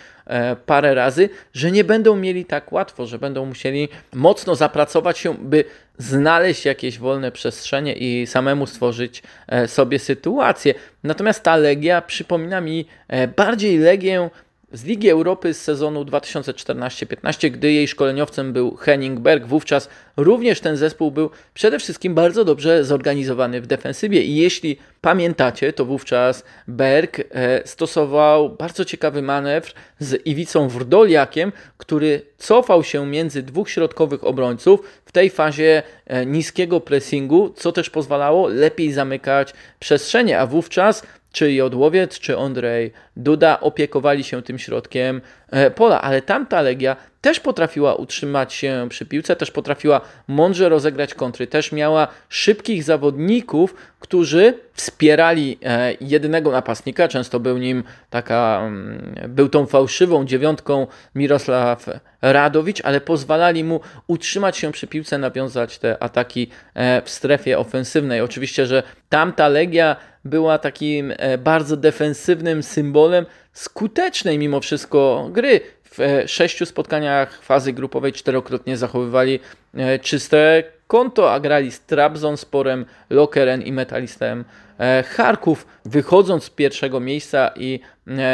parę 0.66 0.94
razy, 0.94 1.30
że 1.54 1.72
nie 1.72 1.84
będą 1.84 2.16
mieli 2.16 2.46
tak 2.46 2.72
łatwo, 2.72 3.06
że 3.06 3.20
będą 3.20 3.46
musieli 3.46 3.90
mocno 4.14 4.56
zapracować 4.56 5.18
się, 5.18 5.34
by 5.34 5.64
znaleźć 5.98 6.66
jakieś 6.66 7.00
wolne 7.00 7.32
przestrzenie 7.32 7.94
i 7.94 8.28
samemu 8.28 8.68
stworzyć 8.68 9.24
sobie 9.68 10.00
sytuację. 10.00 10.74
Natomiast 11.04 11.44
ta 11.44 11.56
Legia 11.56 12.02
przypomina 12.02 12.62
mi 12.62 12.86
bardziej 13.38 13.78
Legię 13.78 14.30
z 14.72 14.84
Ligi 14.84 15.10
Europy 15.10 15.54
z 15.54 15.62
sezonu 15.62 16.04
2014-15, 16.04 17.52
gdy 17.52 17.72
jej 17.72 17.88
szkoleniowcem 17.88 18.54
był 18.54 18.76
Henning 18.76 19.20
Berg. 19.20 19.46
Wówczas 19.46 19.90
również 20.18 20.60
ten 20.60 20.78
zespół 20.78 21.12
był 21.12 21.30
przede 21.54 21.80
wszystkim 21.80 22.16
bardzo 22.16 22.46
dobrze 22.46 22.86
zorganizowany 22.86 23.62
w 23.62 23.68
defensywie 23.68 24.24
i 24.24 24.36
jeśli 24.36 24.78
pamiętacie, 25.02 25.74
to 25.74 25.86
wówczas 25.86 26.44
Berg 26.68 27.20
e, 27.20 27.68
stosował 27.68 28.50
bardzo 28.50 28.86
ciekawy 28.86 29.22
manewr 29.22 29.74
z 30.00 30.28
Iwicą 30.28 30.68
Wrdoliakiem, 30.68 31.52
który 31.78 32.22
cofał 32.38 32.84
się 32.84 33.08
między 33.08 33.44
dwóch 33.44 33.70
środkowych 33.70 34.24
obrońców 34.24 34.80
w 35.06 35.12
tej 35.12 35.30
fazie 35.30 35.84
e, 36.06 36.26
niskiego 36.26 36.80
pressingu, 36.80 37.54
co 37.56 37.72
też 37.72 37.90
pozwalało 37.90 38.48
lepiej 38.48 38.92
zamykać 38.92 39.54
przestrzenie, 39.80 40.40
a 40.40 40.46
wówczas 40.46 41.04
czy 41.32 41.54
Jodłowiec, 41.54 42.20
czy 42.20 42.38
Andrzej 42.38 42.92
Duda 43.18 43.60
opiekowali 43.60 44.24
się 44.24 44.42
tym 44.42 44.60
środkiem 44.60 45.22
e, 45.50 45.72
pola, 45.72 46.02
ale 46.02 46.22
tamta 46.22 46.62
Legia 46.62 46.96
też 47.22 47.40
potrafiła 47.40 47.96
utrzymać 47.96 48.54
się 48.54 48.88
przy 48.90 49.06
piłce, 49.06 49.36
też 49.36 49.52
potrafiła 49.52 50.02
mądrze 50.28 50.70
rozegrać 50.70 51.14
kontry, 51.14 51.48
też 51.48 51.72
miała 51.72 52.08
szybkich 52.30 52.84
zawodników, 52.84 53.76
którzy 54.00 54.54
wspierali 54.74 55.58
e, 55.64 55.94
jednego 56.02 56.52
napastnika, 56.52 57.08
często 57.08 57.40
był 57.40 57.58
nim 57.58 57.84
taka, 58.10 58.62
mm, 58.64 59.16
był 59.30 59.50
tą 59.50 59.66
fałszywą 59.66 60.26
dziewiątką 60.26 60.88
Mirosław 61.16 61.86
Radowicz, 62.22 62.82
ale 62.84 63.02
pozwalali 63.02 63.64
mu 63.64 63.80
utrzymać 64.08 64.58
się 64.58 64.72
przy 64.72 64.88
piłce, 64.88 65.18
nawiązać 65.18 65.80
te 65.80 66.04
ataki 66.04 66.50
e, 66.74 67.02
w 67.02 67.10
strefie 67.10 67.60
ofensywnej. 67.60 68.22
Oczywiście, 68.22 68.66
że 68.66 68.84
tamta 69.10 69.48
Legia 69.48 69.96
była 70.26 70.58
takim 70.58 71.14
e, 71.18 71.38
bardzo 71.38 71.78
defensywnym 71.78 72.64
symbolem 72.64 73.26
skutecznej 73.54 74.38
mimo 74.38 74.60
wszystko 74.60 75.30
gry. 75.32 75.62
W 75.92 76.00
e, 76.00 76.28
sześciu 76.28 76.66
spotkaniach 76.66 77.42
fazy 77.42 77.74
grupowej 77.74 78.14
czterokrotnie 78.14 78.78
zachowywali 78.78 79.40
e, 79.74 80.00
czyste 80.00 80.64
konto, 80.88 81.34
a 81.34 81.40
grali 81.40 81.72
z 81.72 81.82
Trabzonsporem, 81.82 82.86
Lokeren 83.10 83.62
i 83.62 83.72
Metalistem 83.72 84.46
e, 84.80 85.04
Charków, 85.04 85.68
wychodząc 85.86 86.44
z 86.44 86.50
pierwszego 86.50 87.00
miejsca 87.00 87.52
i 87.56 87.80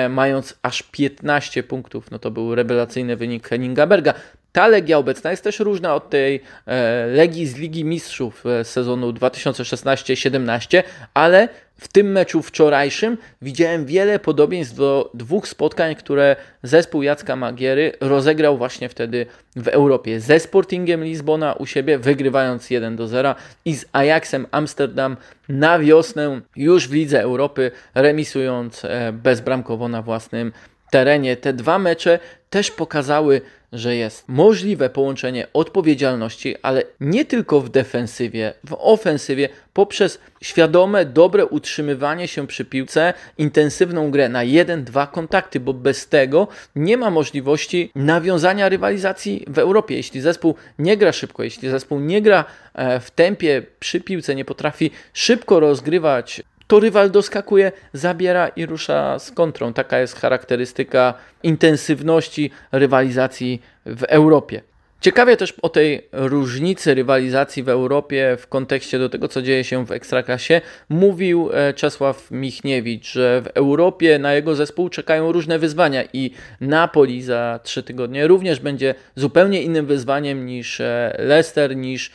mając 0.09 0.59
aż 0.61 0.83
15 0.83 1.63
punktów. 1.63 2.11
No 2.11 2.19
to 2.19 2.31
był 2.31 2.55
rewelacyjny 2.55 3.15
wynik 3.15 3.47
Henninga 3.47 3.87
Berga. 3.87 4.13
Ta 4.55 4.67
Legia 4.67 4.97
obecna 4.97 5.31
jest 5.31 5.43
też 5.43 5.59
różna 5.59 5.95
od 5.95 6.09
tej 6.09 6.41
e, 6.65 7.07
Legii 7.07 7.47
z 7.47 7.55
Ligi 7.55 7.85
Mistrzów 7.85 8.45
e, 8.45 8.63
sezonu 8.63 9.11
2016-17, 9.11 10.83
ale 11.13 11.49
w 11.77 11.87
tym 11.87 12.11
meczu 12.11 12.41
wczorajszym 12.41 13.17
widziałem 13.41 13.85
wiele 13.85 14.19
podobieństw 14.19 14.75
do 14.75 15.11
dwóch 15.13 15.47
spotkań, 15.47 15.95
które 15.95 16.35
zespół 16.63 17.03
Jacka 17.03 17.35
Magiery 17.35 17.91
rozegrał 18.01 18.57
właśnie 18.57 18.89
wtedy 18.89 19.25
w 19.55 19.67
Europie. 19.67 20.19
Ze 20.19 20.39
Sportingiem 20.39 21.03
Lizbona 21.03 21.53
u 21.53 21.65
siebie, 21.65 21.97
wygrywając 21.97 22.69
1 22.69 22.95
do 22.95 23.07
0 23.07 23.35
i 23.65 23.75
z 23.75 23.85
Ajaxem 23.91 24.47
Amsterdam 24.51 25.17
na 25.49 25.79
wiosnę 25.79 26.41
już 26.55 26.87
w 26.87 26.93
Lidze 26.93 27.21
Europy, 27.21 27.71
remisując 27.95 28.85
e, 28.85 29.13
bezbramkowo 29.13 29.87
na 29.87 30.01
własnym 30.01 30.51
terenie. 30.95 31.37
Te 31.37 31.53
dwa 31.53 31.79
mecze 31.79 32.19
też 32.49 32.71
pokazały, 32.71 33.41
że 33.73 33.95
jest 33.95 34.23
możliwe 34.27 34.89
połączenie 34.89 35.47
odpowiedzialności, 35.53 36.55
ale 36.61 36.83
nie 36.99 37.25
tylko 37.25 37.61
w 37.61 37.69
defensywie, 37.69 38.53
w 38.63 38.75
ofensywie, 38.79 39.49
poprzez 39.73 40.19
świadome, 40.41 41.05
dobre 41.05 41.45
utrzymywanie 41.45 42.27
się 42.27 42.47
przy 42.47 42.65
piłce, 42.65 43.13
intensywną 43.37 44.11
grę 44.11 44.29
na 44.29 44.43
jeden, 44.43 44.83
dwa 44.83 45.07
kontakty, 45.07 45.59
bo 45.59 45.73
bez 45.73 46.07
tego 46.07 46.47
nie 46.75 46.97
ma 46.97 47.09
możliwości 47.09 47.91
nawiązania 47.95 48.69
rywalizacji 48.69 49.45
w 49.47 49.59
Europie. 49.59 49.95
Jeśli 49.95 50.21
zespół 50.21 50.55
nie 50.79 50.97
gra 50.97 51.11
szybko, 51.11 51.43
jeśli 51.43 51.69
zespół 51.69 51.99
nie 51.99 52.21
gra 52.21 52.45
e, 52.73 52.99
w 52.99 53.11
tempie 53.11 53.63
przy 53.79 54.01
piłce, 54.01 54.35
nie 54.35 54.45
potrafi 54.45 54.91
szybko 55.13 55.59
rozgrywać 55.59 56.41
to 56.67 56.79
rywal 56.79 57.11
doskakuje, 57.11 57.71
zabiera 57.93 58.47
i 58.47 58.65
rusza 58.65 59.19
z 59.19 59.31
kontrą. 59.31 59.73
Taka 59.73 59.99
jest 59.99 60.15
charakterystyka 60.15 61.13
intensywności 61.43 62.51
rywalizacji 62.71 63.61
w 63.85 64.03
Europie. 64.03 64.61
Ciekawie 65.01 65.37
też 65.37 65.53
o 65.61 65.69
tej 65.69 66.07
różnicy 66.11 66.95
rywalizacji 66.95 67.63
w 67.63 67.69
Europie 67.69 68.37
w 68.39 68.47
kontekście 68.47 68.99
do 68.99 69.09
tego, 69.09 69.27
co 69.27 69.41
dzieje 69.41 69.63
się 69.63 69.85
w 69.85 69.91
Ekstraklasie, 69.91 70.61
mówił 70.89 71.49
e, 71.53 71.73
Czesław 71.73 72.31
Michniewicz, 72.31 73.11
że 73.11 73.41
w 73.41 73.47
Europie 73.47 74.19
na 74.19 74.33
jego 74.33 74.55
zespół 74.55 74.89
czekają 74.89 75.31
różne 75.31 75.59
wyzwania 75.59 76.03
i 76.13 76.31
Napoli 76.61 77.21
za 77.21 77.59
trzy 77.63 77.83
tygodnie 77.83 78.27
również 78.27 78.59
będzie 78.59 78.95
zupełnie 79.15 79.61
innym 79.61 79.85
wyzwaniem 79.85 80.45
niż 80.45 80.81
e, 80.81 81.15
Leicester, 81.19 81.75
niż 81.75 82.11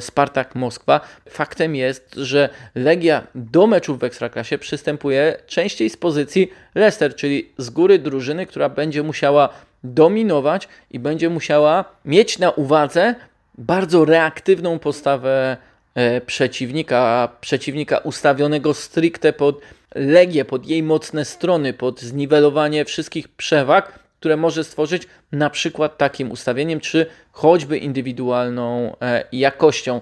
Spartak 0.00 0.54
Moskwa. 0.54 1.00
Faktem 1.28 1.76
jest, 1.76 2.14
że 2.14 2.48
Legia 2.74 3.26
do 3.34 3.66
meczów 3.66 3.98
w 3.98 4.04
Ekstraklasie 4.04 4.58
przystępuje 4.58 5.36
częściej 5.46 5.90
z 5.90 5.96
pozycji 5.96 6.50
Leicester, 6.74 7.14
czyli 7.14 7.52
z 7.58 7.70
góry 7.70 7.98
drużyny, 7.98 8.46
która 8.46 8.68
będzie 8.68 9.02
musiała 9.02 9.48
dominować 9.84 10.68
i 10.90 10.98
będzie 10.98 11.30
musiała 11.30 11.84
mieć 12.04 12.38
na 12.38 12.50
uwadze 12.50 13.14
bardzo 13.58 14.04
reaktywną 14.04 14.78
postawę 14.78 15.56
e, 15.94 16.20
przeciwnika, 16.20 17.28
przeciwnika 17.40 17.98
ustawionego 17.98 18.74
stricte 18.74 19.32
pod 19.32 19.60
Legię, 19.94 20.44
pod 20.44 20.66
jej 20.66 20.82
mocne 20.82 21.24
strony, 21.24 21.72
pod 21.72 22.00
zniwelowanie 22.00 22.84
wszystkich 22.84 23.28
przewag, 23.28 23.98
które 24.20 24.36
może 24.36 24.64
stworzyć 24.64 25.02
na 25.32 25.50
przykład 25.50 25.98
takim 25.98 26.30
ustawieniem, 26.30 26.80
czy 26.80 27.06
choćby 27.32 27.78
indywidualną 27.78 28.96
e, 29.00 29.24
jakością. 29.32 30.00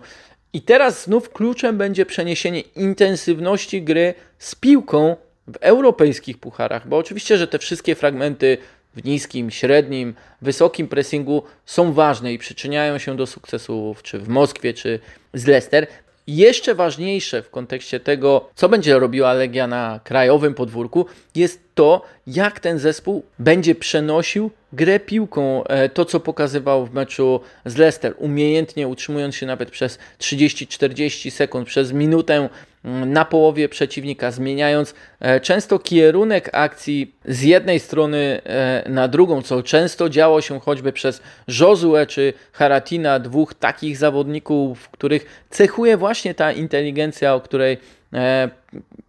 I 0.53 0.63
teraz 0.63 1.05
znów 1.05 1.33
kluczem 1.33 1.79
będzie 1.79 2.07
przeniesienie 2.07 2.61
intensywności 2.61 3.83
gry 3.83 4.15
z 4.39 4.55
piłką 4.55 5.17
w 5.47 5.57
europejskich 5.61 6.39
pucharach, 6.39 6.89
bo 6.89 6.97
oczywiście, 6.97 7.39
że 7.39 7.49
te 7.49 7.59
wszystkie 7.59 7.95
fragmenty 7.95 8.59
w 8.95 9.05
niskim, 9.05 9.51
średnim, 9.51 10.15
wysokim 10.43 10.89
pressingu 10.89 11.43
są 11.67 11.93
ważne 11.93 12.33
i 12.33 12.39
przyczyniają 12.39 12.99
się 12.99 13.17
do 13.17 13.27
sukcesów 13.27 14.03
czy 14.03 14.19
w 14.19 14.29
Moskwie, 14.29 14.75
czy 14.75 14.99
z 15.35 15.47
Leicester. 15.47 15.87
Jeszcze 16.27 16.75
ważniejsze 16.75 17.43
w 17.43 17.51
kontekście 17.51 18.01
tego, 18.01 18.51
co 18.55 18.69
będzie 18.69 18.99
robiła 18.99 19.33
Legia 19.33 19.67
na 19.67 20.01
krajowym 20.05 20.55
podwórku, 20.55 21.07
jest 21.35 21.61
to, 21.75 22.03
jak 22.27 22.61
ten 22.61 22.79
zespół 22.79 23.25
będzie 23.39 23.75
przenosił 23.75 24.51
grę 24.73 25.01
piłką. 25.01 25.65
E, 25.65 25.89
to, 25.89 26.05
co 26.05 26.21
pokazywał 26.21 26.87
w 26.87 26.95
meczu 26.95 27.41
z 27.65 27.77
Leicester, 27.77 28.15
umiejętnie 28.19 28.89
utrzymując 28.89 29.35
się 29.35 29.47
nawet 29.47 29.71
przez 29.71 29.99
30-40 30.19 31.31
sekund, 31.31 31.69
przez 31.69 31.93
minutę 31.93 32.49
na 32.87 33.25
połowie 33.25 33.69
przeciwnika, 33.69 34.31
zmieniając 34.31 34.95
e, 35.21 35.41
często 35.41 35.79
kierunek 35.79 36.51
akcji 36.53 37.15
z 37.25 37.43
jednej 37.43 37.81
strony 37.81 38.41
e, 38.45 38.85
na 38.89 39.09
drugą, 39.09 39.43
co 39.43 39.63
często 39.63 40.09
działo 40.09 40.41
się 40.41 40.61
choćby 40.61 40.93
przez 40.93 41.23
Josue 41.49 42.07
czy 42.09 42.33
Haratina, 42.53 43.19
dwóch 43.19 43.55
takich 43.55 43.97
zawodników, 43.97 44.89
których 44.89 45.47
cechuje 45.51 45.97
właśnie 45.97 46.35
ta 46.35 46.53
inteligencja, 46.53 47.35
o 47.35 47.41
której 47.41 47.79
E, 48.15 48.49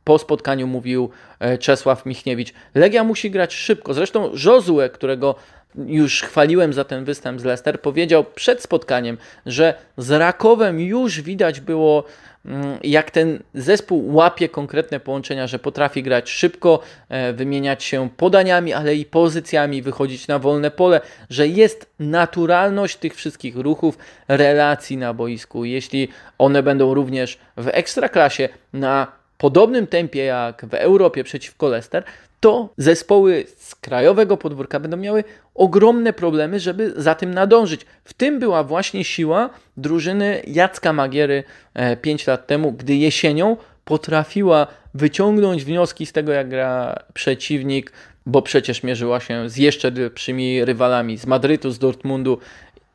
po 0.03 0.19
spotkaniu 0.19 0.67
mówił 0.67 1.09
Czesław 1.59 2.05
Michniewicz. 2.05 2.53
Legia 2.75 3.03
musi 3.03 3.31
grać 3.31 3.53
szybko. 3.53 3.93
Zresztą 3.93 4.31
Josue, 4.45 4.89
którego 4.93 5.35
już 5.85 6.21
chwaliłem 6.21 6.73
za 6.73 6.83
ten 6.83 7.05
występ 7.05 7.41
z 7.41 7.43
Leicester, 7.43 7.81
powiedział 7.81 8.25
przed 8.35 8.61
spotkaniem, 8.61 9.17
że 9.45 9.73
z 9.97 10.11
Rakowem 10.11 10.79
już 10.79 11.21
widać 11.21 11.59
było, 11.59 12.03
mm, 12.45 12.77
jak 12.83 13.11
ten 13.11 13.39
zespół 13.53 14.15
łapie 14.15 14.49
konkretne 14.49 14.99
połączenia, 14.99 15.47
że 15.47 15.59
potrafi 15.59 16.03
grać 16.03 16.29
szybko, 16.29 16.79
e, 17.09 17.33
wymieniać 17.33 17.83
się 17.83 18.09
podaniami, 18.17 18.73
ale 18.73 18.95
i 18.95 19.05
pozycjami, 19.05 19.81
wychodzić 19.81 20.27
na 20.27 20.39
wolne 20.39 20.71
pole, 20.71 21.01
że 21.29 21.47
jest 21.47 21.89
naturalność 21.99 22.97
tych 22.97 23.15
wszystkich 23.15 23.55
ruchów, 23.55 23.97
relacji 24.27 24.97
na 24.97 25.13
boisku. 25.13 25.65
Jeśli 25.65 26.07
one 26.37 26.63
będą 26.63 26.93
również 26.93 27.37
w 27.57 27.67
ekstraklasie 27.67 28.49
na 28.73 29.17
podobnym 29.37 29.87
tempie 29.87 30.23
jak 30.23 30.65
w 30.65 30.73
Europie 30.73 31.23
przeciwko 31.23 31.67
Leicester, 31.67 32.03
to 32.39 32.69
zespoły 32.77 33.45
z 33.57 33.75
krajowego 33.75 34.37
podwórka 34.37 34.79
będą 34.79 34.97
miały 34.97 35.23
ogromne 35.57 36.13
problemy, 36.13 36.59
żeby 36.59 36.93
za 36.95 37.15
tym 37.15 37.33
nadążyć. 37.33 37.81
W 38.03 38.13
tym 38.13 38.39
była 38.39 38.63
właśnie 38.63 39.03
siła 39.03 39.49
drużyny 39.77 40.41
Jacka 40.47 40.93
Magiery 40.93 41.43
5 42.01 42.27
e, 42.27 42.31
lat 42.31 42.47
temu, 42.47 42.71
gdy 42.71 42.95
jesienią 42.95 43.57
potrafiła 43.85 44.67
wyciągnąć 44.93 45.65
wnioski 45.65 46.05
z 46.05 46.11
tego, 46.11 46.31
jak 46.31 46.49
gra 46.49 46.99
przeciwnik, 47.13 47.91
bo 48.25 48.41
przecież 48.41 48.83
mierzyła 48.83 49.19
się 49.19 49.49
z 49.49 49.57
jeszcze 49.57 49.91
lepszymi 49.91 50.65
rywalami 50.65 51.17
z 51.17 51.25
Madrytu, 51.25 51.71
z 51.71 51.79
Dortmundu 51.79 52.39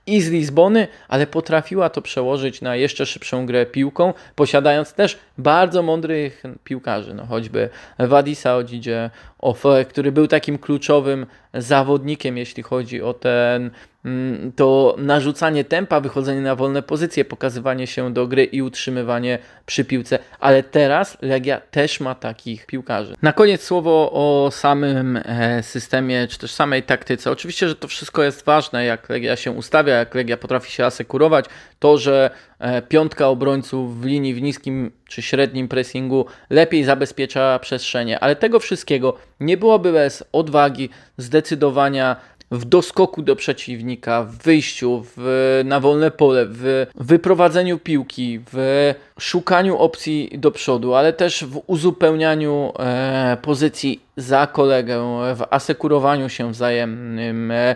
i 0.06 0.20
z 0.20 0.30
Lizbony, 0.30 0.88
ale 1.08 1.26
potrafiła 1.26 1.90
to 1.90 2.02
przełożyć 2.02 2.60
na 2.60 2.76
jeszcze 2.76 3.06
szybszą 3.06 3.46
grę 3.46 3.66
piłką, 3.66 4.14
posiadając 4.34 4.92
też 4.92 5.18
bardzo 5.38 5.82
mądrych 5.82 6.42
piłkarzy, 6.64 7.14
no 7.14 7.26
choćby 7.26 7.68
Wadisa 7.98 8.56
Odzidzie, 8.56 9.10
Ofe, 9.42 9.84
który 9.84 10.12
był 10.12 10.26
takim 10.26 10.58
kluczowym 10.58 11.26
zawodnikiem, 11.54 12.36
jeśli 12.36 12.62
chodzi 12.62 13.02
o 13.02 13.14
ten 13.14 13.70
Mm, 14.04 14.52
to 14.56 14.94
narzucanie 14.98 15.64
tempa, 15.64 16.00
wychodzenie 16.00 16.40
na 16.40 16.56
wolne 16.56 16.82
pozycje, 16.82 17.24
pokazywanie 17.24 17.86
się 17.86 18.12
do 18.12 18.26
gry 18.26 18.44
i 18.44 18.62
utrzymywanie 18.62 19.38
przy 19.66 19.84
piłce, 19.84 20.18
ale 20.40 20.62
teraz 20.62 21.18
Legia 21.20 21.60
też 21.60 22.00
ma 22.00 22.14
takich 22.14 22.66
piłkarzy. 22.66 23.14
Na 23.22 23.32
koniec 23.32 23.62
słowo 23.62 24.10
o 24.12 24.50
samym 24.50 25.16
e, 25.16 25.62
systemie, 25.62 26.26
czy 26.28 26.38
też 26.38 26.50
samej 26.50 26.82
taktyce. 26.82 27.30
Oczywiście, 27.30 27.68
że 27.68 27.76
to 27.76 27.88
wszystko 27.88 28.22
jest 28.22 28.44
ważne, 28.44 28.84
jak 28.84 29.08
Legia 29.08 29.36
się 29.36 29.50
ustawia, 29.50 29.94
jak 29.94 30.14
Legia 30.14 30.36
potrafi 30.36 30.72
się 30.72 30.84
asekurować, 30.84 31.44
to, 31.78 31.98
że 31.98 32.30
e, 32.58 32.82
piątka 32.82 33.28
obrońców 33.28 34.00
w 34.00 34.04
linii 34.04 34.34
w 34.34 34.42
niskim 34.42 34.90
czy 35.12 35.22
średnim 35.22 35.68
pressingu 35.68 36.26
lepiej 36.50 36.84
zabezpiecza 36.84 37.58
przestrzenie, 37.58 38.20
ale 38.20 38.36
tego 38.36 38.60
wszystkiego 38.60 39.16
nie 39.40 39.56
byłoby 39.56 39.92
bez 39.92 40.24
odwagi, 40.32 40.88
zdecydowania, 41.16 42.16
w 42.52 42.64
doskoku 42.64 43.22
do 43.22 43.36
przeciwnika, 43.36 44.24
w 44.24 44.36
wyjściu 44.36 45.04
w, 45.16 45.60
na 45.64 45.80
wolne 45.80 46.10
pole, 46.10 46.46
w 46.48 46.86
wyprowadzeniu 46.94 47.78
piłki, 47.78 48.40
w 48.52 48.94
szukaniu 49.20 49.78
opcji 49.78 50.30
do 50.38 50.50
przodu, 50.50 50.94
ale 50.94 51.12
też 51.12 51.44
w 51.44 51.62
uzupełnianiu 51.66 52.72
e, 52.78 53.36
pozycji 53.42 54.00
za 54.16 54.46
kolegę, 54.46 55.00
w 55.34 55.42
asekurowaniu 55.50 56.28
się 56.28 56.52
wzajemnym. 56.52 57.50
E, 57.50 57.74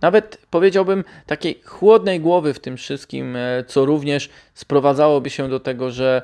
nawet 0.00 0.38
powiedziałbym 0.50 1.04
takiej 1.26 1.60
chłodnej 1.64 2.20
głowy 2.20 2.54
w 2.54 2.60
tym 2.60 2.76
wszystkim, 2.76 3.36
e, 3.36 3.64
co 3.66 3.84
również 3.84 4.30
sprowadzałoby 4.54 5.30
się 5.30 5.48
do 5.48 5.60
tego, 5.60 5.90
że 5.90 6.22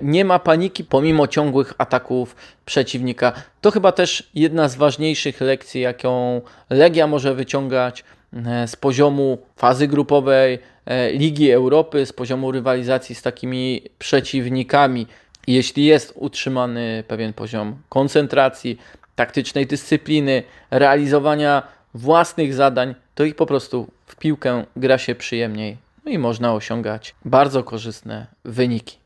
nie 0.00 0.24
ma 0.24 0.38
paniki 0.38 0.84
pomimo 0.84 1.26
ciągłych 1.26 1.74
ataków 1.78 2.36
przeciwnika. 2.64 3.32
To 3.60 3.70
chyba 3.70 3.92
też 3.92 4.30
jedna 4.34 4.68
z 4.68 4.76
ważniejszych 4.76 5.40
lekcji, 5.40 5.80
jaką 5.80 6.40
Legia 6.70 7.06
może 7.06 7.34
wyciągać 7.34 8.04
e, 8.32 8.68
z 8.68 8.76
poziomu 8.76 9.38
fazy 9.56 9.88
grupowej 9.88 10.58
e, 10.86 11.12
Ligi 11.12 11.50
Europy, 11.50 12.06
z 12.06 12.12
poziomu 12.12 12.52
rywalizacji 12.52 13.14
z 13.14 13.22
takimi 13.22 13.82
przeciwnikami. 13.98 15.06
Jeśli 15.46 15.84
jest 15.84 16.12
utrzymany 16.16 17.04
pewien 17.08 17.32
poziom 17.32 17.76
koncentracji, 17.88 18.78
taktycznej 19.14 19.66
dyscypliny, 19.66 20.42
realizowania 20.70 21.62
własnych 21.94 22.54
zadań, 22.54 22.94
to 23.14 23.24
ich 23.24 23.36
po 23.36 23.46
prostu 23.46 23.86
w 24.06 24.16
piłkę 24.16 24.64
gra 24.76 24.98
się 24.98 25.14
przyjemniej 25.14 25.76
no 26.04 26.10
i 26.10 26.18
można 26.18 26.54
osiągać 26.54 27.14
bardzo 27.24 27.64
korzystne 27.64 28.26
wyniki. 28.44 28.99